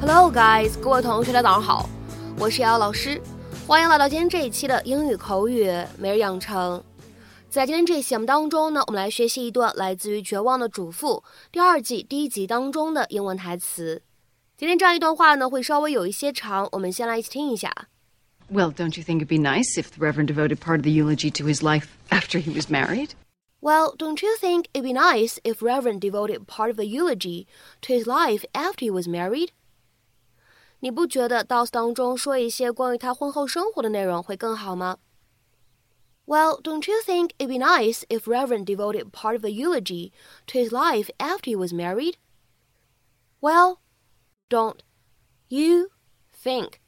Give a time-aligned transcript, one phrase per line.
[0.00, 1.88] Hello, guys，各位同学，大家早上好，
[2.38, 3.20] 我是瑶瑶老师，
[3.66, 6.82] 欢迎来到今天这一期的英语口语每日养成。
[7.48, 11.16] 在今天这期节目当中呢，我们来学习一段来自于《绝望的主妇》
[11.50, 14.02] 第二季第一集当中的英文台词。
[14.57, 17.89] 今天这样一段话呢，会稍微有一些长，我们先来一起听一下。
[18.49, 21.45] Well, don't you think it'd be nice if the Reverend devoted part of the eulogy to
[21.45, 23.11] his life after he was married?
[23.59, 27.45] Well, don't you think it'd be nice if Reverend devoted part of the eulogy
[27.81, 29.49] to his life after he was married?
[30.79, 34.97] 你不觉得 Doss 当中说一些关于他婚后生活的内容会更好吗？
[36.25, 40.11] Well, don't you think it'd be nice if Reverend devoted part of the eulogy
[40.47, 42.15] to his life after he was married?
[43.41, 43.77] Well,
[44.51, 44.79] don't
[45.49, 45.89] you
[46.33, 46.79] think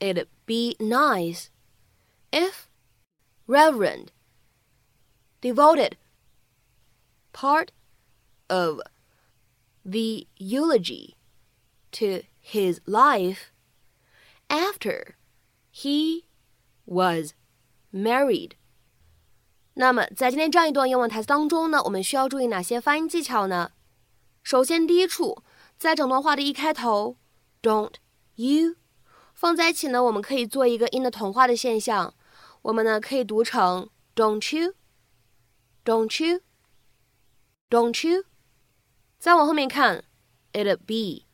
[0.00, 1.48] it'd be nice
[2.30, 2.68] if
[3.46, 4.12] Reverend
[5.40, 5.96] devoted
[7.32, 7.70] part
[8.48, 8.80] of
[9.84, 11.16] the eulogy
[11.92, 13.52] to his life
[14.48, 15.14] after
[15.70, 16.24] he
[16.84, 17.34] was
[17.92, 18.52] married.
[19.74, 23.72] 那么，在今天这样一段英文台词当中呢，我们需要注意哪些发音技巧呢？
[24.42, 25.42] 首先，第一处，
[25.77, 27.17] 在整段话的一开头
[27.61, 27.95] ，don't
[28.35, 28.75] you
[29.33, 32.13] 放在一起呢，我们可以做一个 in 的同化的现象，
[32.61, 36.23] 我们呢可以读成 don't you，don't
[37.69, 38.23] you，don't you。
[39.19, 40.05] 再往后面看
[40.53, 41.25] ，it be。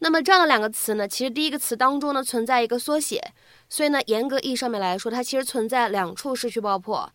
[0.00, 3.32] 那么这样的两个词呢，其实第一个词当中呢存在一个缩写，
[3.68, 7.12] 所以呢严格意义上面来说，它其实存在两处失去爆破。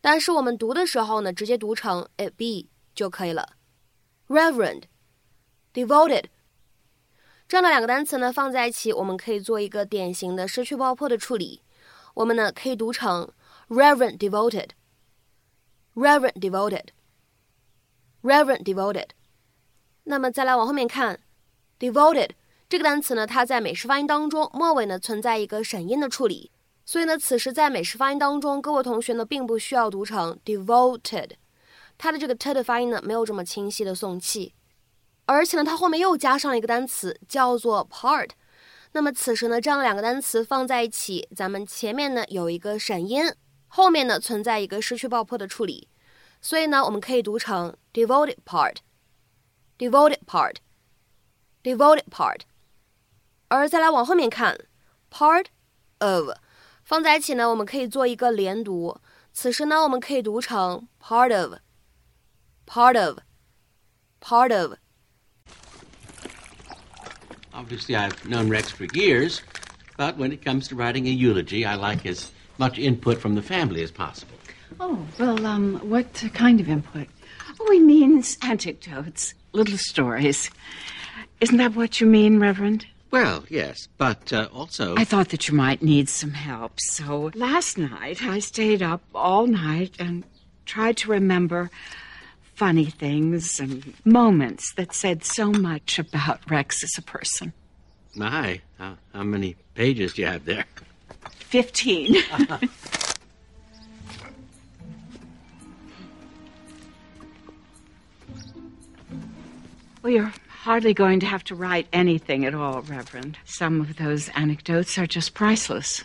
[0.00, 3.56] 但是我们读的时候呢，直接读成 it be 就可以了。
[4.28, 4.84] Reverend
[5.74, 6.24] Devoted，
[7.48, 11.62] 这样的两个单词呢放在一起，我们可以做一个典型的失去爆破的处理。
[12.14, 13.32] 我们呢可以读成
[13.68, 19.06] Reverend devoted，Reverend devoted，Reverend devoted。
[20.04, 21.20] 那么再来往后面看。
[21.78, 22.30] devoted
[22.68, 26.50] 这个单词呢，它在美式发音当中末尾呢存在一个省音的处理，
[26.84, 31.30] 所以呢，此时在美式发音当中，各位同学呢并不需要读成 devoted，
[31.96, 34.54] 它的这个 t 的发音呢没有这么清晰的送气，
[35.26, 38.30] 而且呢，它后面又加上了一个单词叫做 part，
[38.92, 43.32] 那么此时呢，这样两个单词放在一起，咱们前面呢有一个闪音，
[43.68, 45.88] 后面呢存在一个失去爆破的处理，
[46.40, 50.56] 所以呢，我们可以读成 devoted part，devoted part。
[51.64, 52.40] devoted part，
[53.46, 54.58] 而再来往后面看
[55.12, 55.46] ，part
[55.98, 56.30] of，
[56.82, 58.98] 放在一起呢，我们可以做一个连读。
[59.32, 64.72] 此时呢，我们可以读成 part of，part of，part of。
[67.54, 69.42] Obviously, I've known Rex for years,
[69.96, 73.42] but when it comes to writing a eulogy, I like as much input from the
[73.42, 74.36] family as possible.
[74.80, 77.08] Oh, well, um, what kind of input?
[77.60, 80.50] Oh, he means anecdotes, little stories.
[81.40, 82.86] Isn't that what you mean, Reverend?
[83.10, 84.96] Well, yes, but uh, also.
[84.96, 89.46] I thought that you might need some help, so last night I stayed up all
[89.46, 90.24] night and
[90.64, 91.70] tried to remember
[92.62, 97.52] funny things and moments that said so much about Rex as a person.
[98.14, 100.64] My, how, how many pages do you have there?
[101.40, 102.22] Fifteen.
[110.04, 113.38] well, you're hardly going to have to write anything at all, Reverend.
[113.44, 116.04] Some of those anecdotes are just priceless.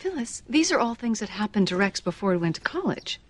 [0.00, 3.20] Phyllis, these are all things that happened to Rex before he went to college.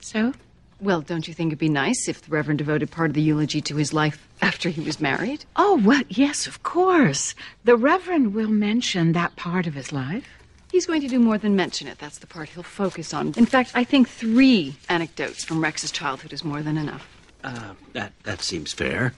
[0.00, 0.34] So?
[0.81, 3.61] Well, don't you think it'd be nice if the Reverend devoted part of the eulogy
[3.61, 5.45] to his life after he was married?
[5.55, 7.33] Oh, well, yes, of course.
[7.63, 10.25] The Reverend will mention that part of his life.
[10.71, 11.97] He's going to do more than mention it.
[11.99, 13.33] That's the part he'll focus on.
[13.37, 17.07] In fact, I think three anecdotes from Rex's childhood is more than enough.
[17.41, 19.13] Uh, that that seems fair.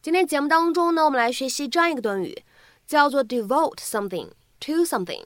[0.00, 2.44] 今天节目当中呢，我们来学习这样一个短语，
[2.86, 4.28] 叫做 devote something
[4.60, 5.24] to something。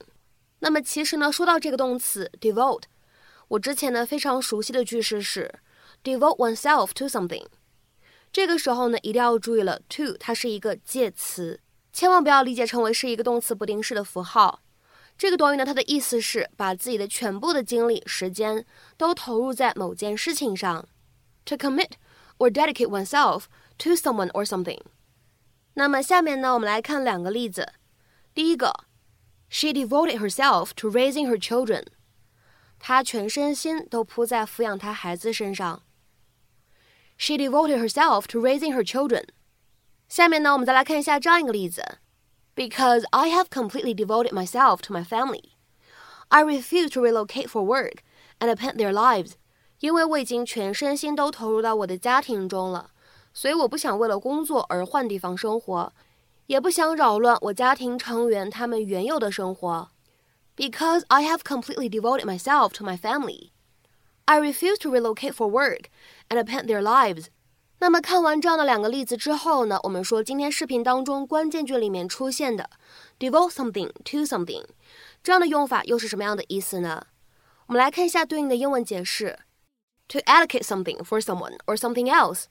[0.61, 2.85] 那么其实呢，说到这个动词 devote，
[3.52, 5.54] 我之前呢非常熟悉的句式是
[6.04, 7.46] devote oneself to something。
[8.32, 11.60] 这个时候呢，一定要注意了，to 它是一个介词，
[11.92, 14.62] 千万不要理解成为是一个动词不定式的符号。
[15.18, 18.66] 这个短语呢，它的意思是把自己的全部的精力、时间
[18.96, 20.88] 都投入在某件事情上
[21.44, 21.92] ，to commit
[22.38, 23.44] or dedicate oneself。
[23.78, 24.80] to someone or something。
[25.74, 27.74] 那么下面呢，我们来看两个例子。
[28.34, 28.86] 第一个
[29.50, 31.86] ，She devoted herself to raising her children。
[32.84, 35.84] 她全身心都扑在抚养她孩子身上。
[37.16, 39.26] She devoted herself to raising her children。
[40.10, 42.00] 下面呢，我们再来看一下这样一个例子
[42.56, 45.52] Because I have completely devoted myself to my family.
[46.30, 48.00] I refuse to relocate for work
[48.40, 49.34] and append their lives.
[49.80, 52.92] 因为我已经全身心都投入到我的家庭中了，
[53.34, 55.94] 所以我不想为了工作而换地方生活，
[56.48, 59.90] 也不想扰乱我家庭成员他们原有的生活。
[60.57, 63.51] Because I have completely devoted myself to my family,
[64.25, 65.91] I refuse to relocate for work
[66.29, 67.27] and append their lives.
[67.79, 72.71] 那么看完这样的两个例子之后呢，我们说今天视频当中关键句里面出现的
[73.19, 74.65] devote something to something
[75.23, 77.07] 这样的用法又是什么样的意思呢？
[77.67, 79.39] 我们来看一下对应的英文解释：
[80.09, 82.45] to allocate something for someone or something else，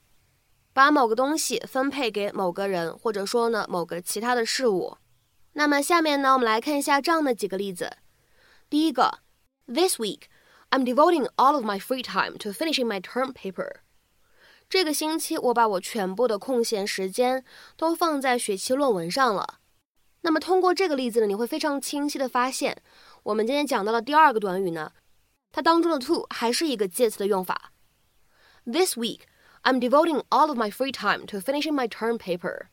[0.74, 4.98] 把某个东西分配给某个人，或者说呢某个其他的事物。
[5.60, 7.98] 那么下面呢，我们来看一下这样的几个例子。
[8.70, 9.20] 第一个，
[9.68, 10.24] This week
[10.70, 13.78] I'm devoting all of my free time to finishing my term paper。
[14.68, 17.46] 这个星期我把我全部的空闲时间
[17.78, 19.60] 都放在学期论文上了。
[20.22, 22.82] 那么通过这个例子呢，你会非常清晰的发现，
[23.24, 24.92] 我们今天讲到的第二个短语呢，
[25.52, 27.72] 它当中的 to 还是一个介词的用法。
[28.66, 29.22] This week
[29.62, 32.70] I'm devoting all of my free time to finishing my term paper。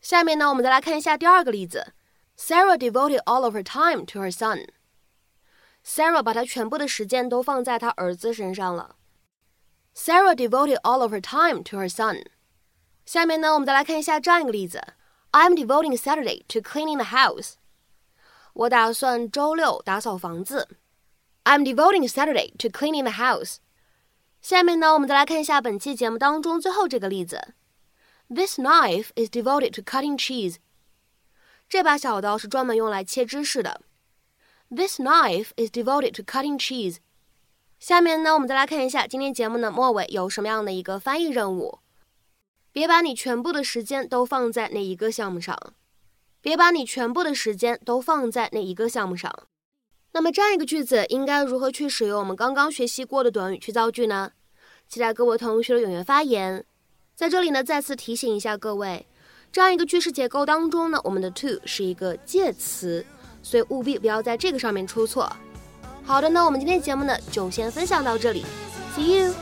[0.00, 1.92] 下面呢，我们再来看一下第二个例子。
[2.38, 8.96] Sarah devoted all of her time to her son。Sarah 把她全部的时间都放在她儿子身上了。
[9.94, 12.24] Sarah devoted all of her time to her son。
[13.04, 14.80] 下面呢，我们再来看一下这样一个例子：
[15.32, 17.54] I'm devoting Saturday to cleaning the house。
[18.54, 20.68] 我打算周六打扫房子。
[21.44, 23.56] I'm devoting Saturday to cleaning the house。
[24.40, 27.54] 下面呢，我们再来看一下本期节目当中最后这个例子
[28.27, 30.57] ：This knife is devoted to cutting cheese。
[31.67, 33.81] 这把小刀是专门用来切芝士的。
[34.69, 36.97] This knife is devoted to cutting cheese。
[37.79, 41.79] 下面呢，我们再来看一下今天节目的末尾有什么样的一个翻译任务。
[42.71, 45.57] 别把你全部的时间都放在那一个项目上。
[46.41, 49.33] 别把你全部的时间都放在那一个项目上。
[50.13, 54.31] 那么这样一个句子应该如何去使用我们刚刚学习过的短语去造句呢？
[54.87, 56.65] 期待各位同学的踊跃发言。
[57.15, 59.05] 在这里呢，再次提醒一下各位，
[59.49, 63.05] 这样一个句式结构当中呢，我们的 to 是一个介词，
[63.41, 65.31] 所以务必不要在这个上面出错。
[66.03, 68.45] 好的，那我们今天节目呢就先分享到这里
[68.97, 69.33] ，See you。